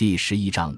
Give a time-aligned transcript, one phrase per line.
[0.00, 0.74] 第十一章，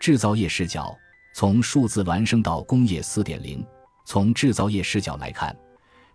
[0.00, 0.98] 制造业视角：
[1.34, 3.62] 从数字孪生到工业四点零。
[4.06, 5.54] 从制造业视角来看，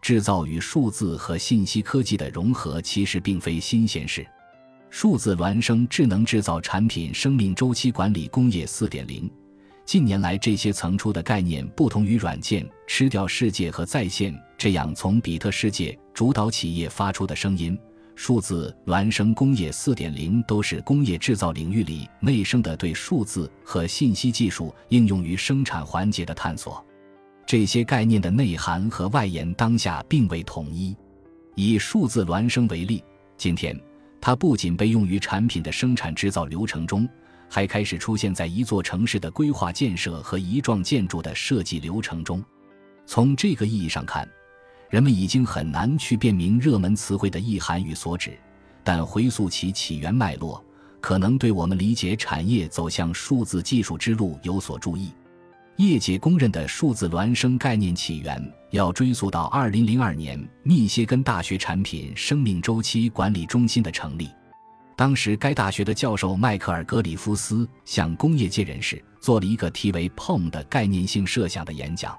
[0.02, 4.26] 制造与数字和信息科技的融合其实并非新鲜事。
[4.90, 9.30] 数字孪生智能制造产品生命周期管理工业四点零。
[9.86, 17.78] 近年来，这些层出的概念不同于软件吃掉世界和在线这样从比特世界主导企业发出的声音。
[18.20, 26.84] 数字孪生工业四点零都是工业制造领域里内生的对数字和信息技术应用于生产环节的探索。
[27.46, 30.98] 这些概念的内涵和外延当下并未统一。
[31.54, 33.04] 以数字孪生为例，
[33.38, 33.80] 今天
[34.20, 37.08] 它不仅被用于产品的生产制造流程中。
[37.48, 42.44] 还开始出现在一座城市的规划建设和一幢建筑的设计流程中。
[43.06, 44.28] 从这个意义上看，
[44.90, 48.38] 人们已经很难去辨明热门词汇的意涵与所指，
[48.84, 50.64] 但回溯其起源脉络，
[51.02, 55.12] 可能对我们理解产业走向数字技术之路有所助益。
[55.76, 64.30] 业界公认的数字孪生概念起源要追溯到2002年密歇根大学产品生命周期管理中心的成立。
[64.96, 72.18] 当时，该大学的教授迈克尔·格里夫斯向工业界人士做了一个题为 “POM” 的概念性设想的演讲。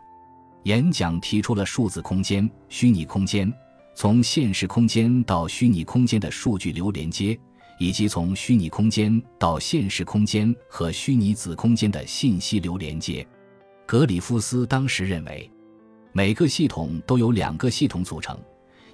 [0.68, 3.50] 演讲提出了数字空间、虚拟空间、
[3.94, 7.38] 从现实空间到虚拟空间的数据流连接，
[7.78, 13.26] 以及从虚拟空间到现实空间和虚拟子空间的信息流连接。
[13.86, 15.50] 格里夫斯当时认为，
[16.12, 18.38] 每个系统都有两个系统组成，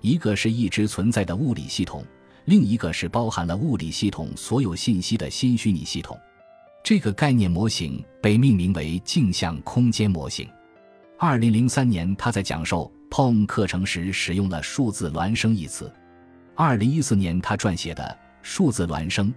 [0.00, 2.04] 一个是一直存在的物理系统。
[2.44, 6.16] 另一个是包含了物理系统所有信息的新虚拟系统，
[6.84, 10.48] 这个概念模型被命名为镜像空间模型。
[11.26, 15.90] 二零零三年，他在讲授 POM 课程时使用了“数字孪生”一词。
[16.54, 18.04] 二零一四年，他撰写的
[18.42, 19.32] 《数字孪生：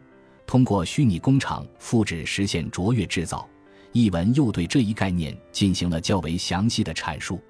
[0.46, 3.48] 通过虚拟工厂复制实现卓越制造》
[3.94, 7.42] 一文又对这一概念进行了较为详细的阐述。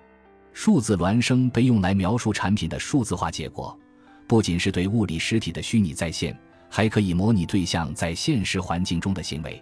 [0.53, 3.75] 数字孪生被用来描述产品的数字化结果。
[4.27, 6.37] 不仅是对物理实体的虚拟再现，
[6.69, 9.59] 还可以模拟对象在现实环境中的行为。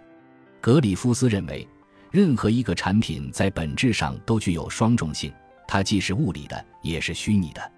[0.60, 1.66] 格里夫斯认为，
[2.16, 5.30] 任何一个产品在本质上都具有双重性，
[5.68, 7.72] 它既是物理的，也是虚拟的。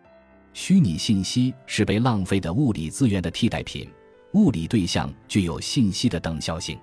[0.54, 3.90] 虚拟信息是被浪费的物理资源的替代品，
[4.34, 6.78] 物理对象具有信息的等效性。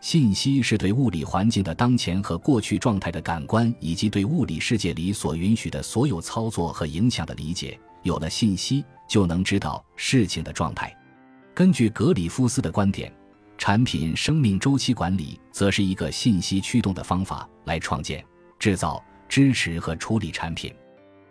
[0.00, 7.76] 信息是对物理环境的当前和过去状态的感官，以及对物理世界里所允许的所有操作和影响的理解。
[8.04, 10.96] 有了信息，就能知道事情的状态。
[11.52, 13.12] 根据格里夫斯的观点，
[13.56, 18.24] 产品生命周期管理则是一个信息驱动的方法，来创建、
[18.58, 20.74] 制造、支持和处理产品。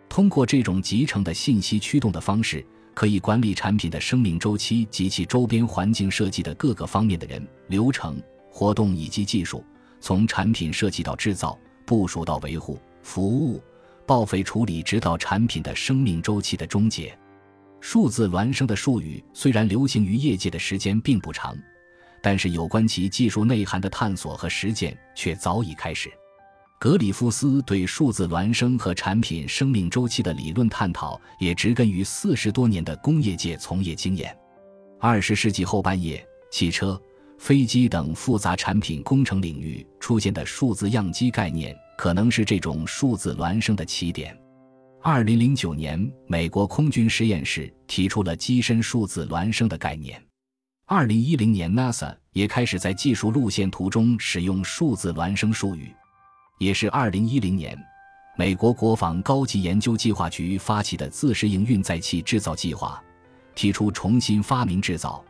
[0.10, 9.64] 通过这种集成的信息驱动的方式，可以管理产品的生命周期及其周边环境设计的各个方面的人、流程、活动以及技术，
[10.00, 13.62] 从产品设计到制造、部署到维护、服务。
[14.06, 17.18] 报废处理，直到产品的生命周期的终结。
[17.80, 21.58] 数字孪生的术语虽然流行于业界的时间并不长，
[22.24, 26.10] 但是有关其技术内涵的探索和实践却早已开始。
[26.80, 34.36] 格里夫斯对数字孪生和产品生命周期的理论探讨，也植根于四十多年的工业界从业经验。
[35.00, 37.00] 二十世纪后半叶，汽车、
[37.38, 41.78] 飞机等复杂产品工程领域出现的数字样机概念。
[41.96, 44.36] 可能是这种数字孪生的起点。
[45.02, 50.22] 二零零九年，美国空军实验室提出了机身数字孪生的概念。
[50.86, 55.94] 二零一零年，NASA 也开始在技术路线图中使用数字孪生术语。
[56.60, 57.78] 也是二零一零年，
[58.38, 63.02] 美国国防高级研究计划局发起的自适应运载器制造计划，
[63.56, 65.24] 提出重新发明制造，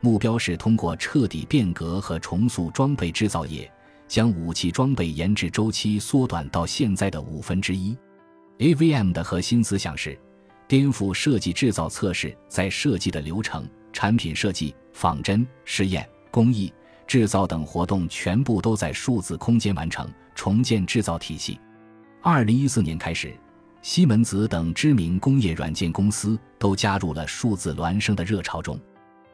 [0.00, 3.70] 目标是通过彻底变革和重塑装备制造业。
[4.06, 7.96] 将武器装备研制周期缩短到现在的五分之一。
[8.58, 10.18] AVM 的核心思想是
[10.66, 16.72] 颠覆设计、制造、测试在设计的流程、产品设计、仿真、试验、工艺、
[17.06, 21.58] 制造等活动全部都在数字空间完成，重建制造体系。
[22.22, 23.34] 二零一四年开始，
[23.82, 28.78] 西门子等知名工业软件公司都加入了数字孪生的热潮中。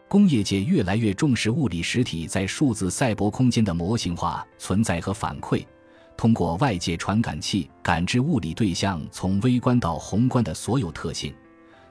[0.09, 5.67] 工业界越来越重视物理实体在数字赛博空间的模型化存在和反馈，
[6.17, 11.35] 通过外界传感器感知物理对象从微观到宏观的所有特性，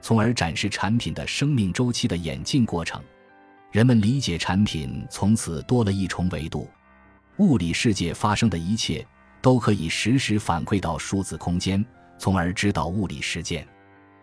[0.06, 3.02] 从而展示产品的生命周期的演进过程。
[3.72, 6.70] 人们理解产品从此多了一重维度，
[7.38, 9.04] 物理世界发生的一切
[9.42, 11.84] 都可以实时反馈到数字空间，
[12.20, 13.68] 从而指导物理实践。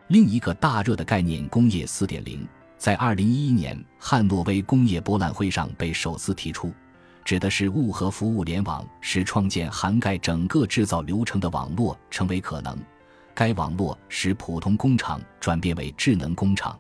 [0.07, 2.47] 另一个大热的概念——工业4.0。
[2.79, 6.73] 在二零一一年汉诺威工业博览会上被首次提出，
[7.25, 12.79] 指的是物和服务联网，使创建涵盖整个制造流程的网络成为可能。
[13.35, 16.79] 该网络使普通工厂转变为智能工厂。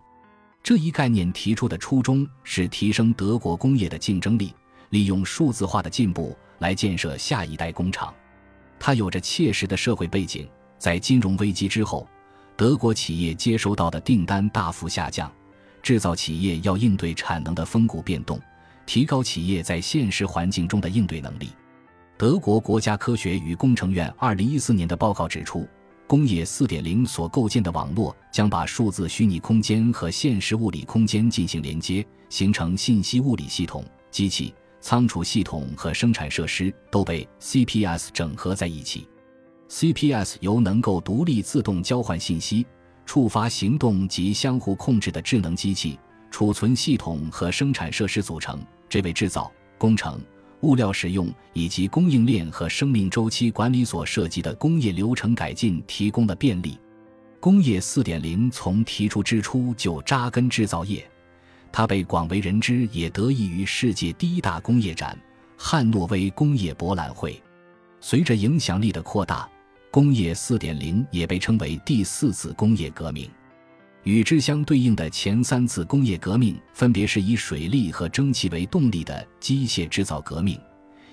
[0.63, 4.55] 这一概念提出的初衷是提升德国工业的竞争力，
[4.91, 8.15] 利用数字化的进步来建设下一代工厂。
[8.79, 10.49] 它有着切实的社会背景。
[10.79, 12.09] 在金融危机之后，
[12.57, 15.33] 德国企业接收到的订单大幅下降，
[15.83, 18.41] 制造企业要应对产能的风谷变动，
[18.85, 21.51] 提高企业在现实环境中的应对能力。
[22.19, 25.69] 德国国家科学与工程院二零一四年的报告指出。
[26.07, 33.85] 工业四点零所构建的网络将把数字虚拟空间和现实物理空间进行连接，形成信息物理系统。
[34.11, 39.09] 机器、仓储系统和生产设施都被 CPS 整合在一起。
[39.71, 42.67] CPS 由能够独立自动交换信息、
[43.07, 45.99] 触发行动及相互控制的智能机器、
[46.31, 48.63] 储存系统和生产设施组成。
[48.87, 50.21] 这为制造工程。
[50.62, 56.79] 物料使用以及供应链和生命周期管理所涉及的工业流程改进提供了便利。
[57.41, 61.05] 工业4.0从提出之初就扎根制造业，
[61.73, 65.19] 它被广为人知，也得益于世界第一大工业展——
[65.59, 67.43] 汉诺威工业博览会。
[68.00, 69.49] 随着影响力的扩大，
[69.91, 73.29] 工业4.0也被称为第四次工业革命。
[74.05, 80.59] 与之相对应的前三次工业革命，分别是以水力和蒸汽为动力的机械制造革命，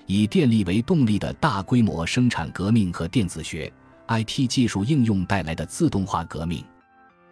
[0.06, 3.72] 以电力为动力的大规模生产革命和电子学
[4.08, 6.64] IT 技术应用带来的自动化革命。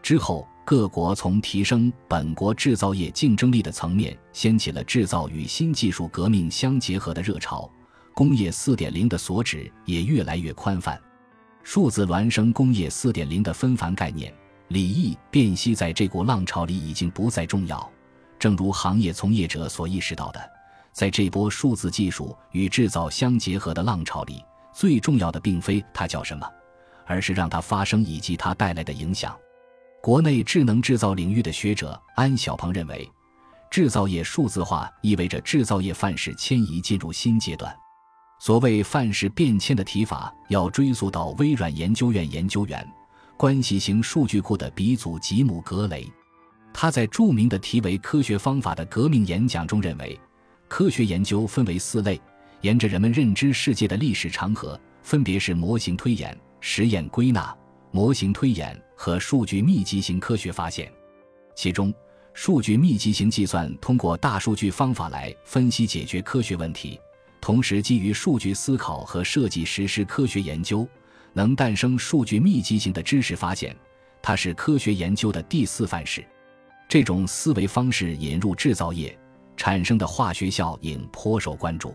[0.01, 7.69] 之后，各国从提升本国制造业竞争力的层面，掀起了制造与新技术革命相结合的热潮。
[8.15, 11.01] 工业4.0的所指也越来越宽泛，
[11.65, 14.33] 数字孪生工业4.0的纷繁概念。
[14.69, 17.91] 礼义辨析在这股浪潮里已经不再重要，
[18.39, 20.41] 正如行业从业者所意识到的，
[20.93, 24.45] 在这波数字技术与制造相结合的浪潮里，
[24.75, 26.47] 最重要的并非它叫什么，
[27.07, 29.35] 而是让它发生以及它带来的影响。
[30.03, 33.11] 国内智能制造领域的学者安小鹏认为，
[33.71, 37.75] 制造业数字化意味着制造业范式迁移进入新阶段。
[38.39, 42.87] 所谓范式变迁的提法，要追溯到微软研究院研究员。
[43.39, 46.05] 关系型数据库的鼻祖吉姆·格雷，
[46.75, 50.19] 他在著名的题为《科学方法的革命》演讲中认为，
[50.67, 52.21] 科学研究分为四类，
[52.63, 57.57] 沿着人们认知世界的历史长河，分别是模型推演、实验归纳、
[57.93, 60.93] 模型推演和数据密集型科学发现。
[61.55, 61.95] 其中，
[62.35, 66.99] 数据密集型计算通过大数据方法来分析解决科学问题，
[67.41, 70.85] 同时基于数据思考和设计实施科学研究。
[71.33, 73.77] 能诞生数据密集型的知识发现，
[74.23, 76.25] 它是科学研究的第四范式。
[76.89, 79.17] 这种思维方式引入制造业
[79.57, 81.95] 产生的化学效应颇受关注。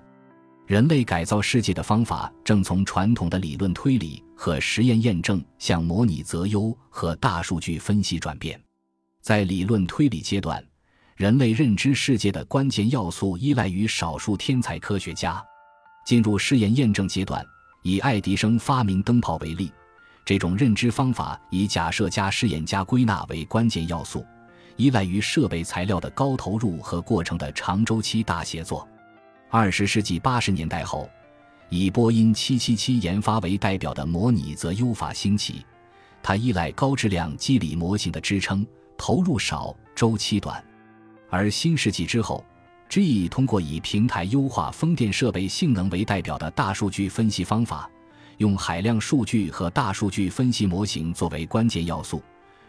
[0.66, 8.60] 人类改造世界的方法正从传统的理论推理和实验验证向模拟择优和大数据分析转变。
[9.22, 10.64] 在理论推理阶段，
[11.16, 15.44] 人类认知世界的关键要素依赖于少数天才科学家。
[16.06, 17.46] 进入试验验证阶段。
[17.84, 19.72] 以爱迪生发明灯泡为例，
[20.26, 24.26] 这种认知方法以假设加试验加归纳为关键要素，
[24.78, 28.88] 依赖于设备材料的高投入和过程的长周期大协作。
[29.50, 31.10] 二十世纪八十年代后，
[31.68, 35.66] 以波音七七七研发为代表的模拟则优法兴起，
[36.24, 38.66] 它依赖高质量机理模型的支撑，
[38.98, 40.64] 投入少，周期短。
[41.30, 42.46] 而新世纪之后
[42.94, 47.90] ，G 通过以平台优化风电设备性能为代表的大数据分析方法，
[48.38, 52.22] 用海量数据和大数据分析模型作为关键要素，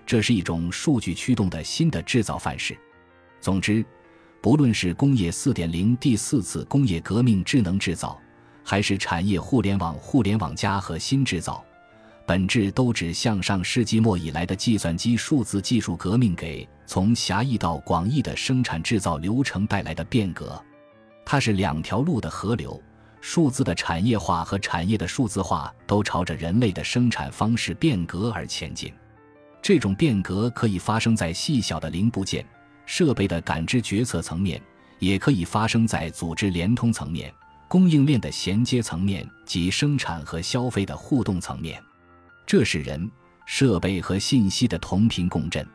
[0.07, 2.75] 这是一种数据驱动的新的制造范式。
[3.39, 3.85] 总之，
[4.41, 8.19] 不论是工业4.0第四次工业革命智能制造，
[8.65, 11.63] 还是产业互联网互联网加和新制造。
[12.27, 20.63] 本质都指向上世纪末以来的计算机数字技术革命给从狭义到广义的生产制造流程带来的变革，
[21.25, 22.81] 它是两条路的河流，
[23.21, 28.93] 数字的产业化和产业的数字化都朝着人类的生产方式变革而前进。
[29.63, 32.45] 这种变革可以发生在细小的零部件、
[32.85, 34.61] 设备的感知决策层面，
[34.99, 37.33] 也可以发生在组织联通层面、
[37.67, 41.83] 供应链的衔接层面及生产和消费的互动层面。
[42.47, 43.11] 这是人、
[43.47, 45.67] 设备和信息的同频共振。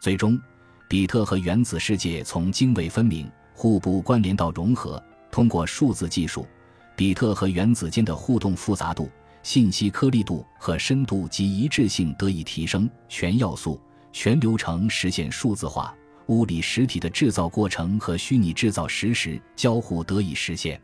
[0.00, 0.40] 最终，
[0.86, 5.02] 比特和原子世界从泾渭分明、互不关联到融合。
[5.28, 6.46] 通过数字技术，
[6.94, 9.10] 比特和原子间的互动复杂度、
[9.42, 13.80] 信息颗粒度和深度及一致性得以提升，全要素、
[14.12, 15.92] 全流程实现数字化，
[16.26, 20.80] 物理实体的制造过程和虚拟制造实时交互得以实现。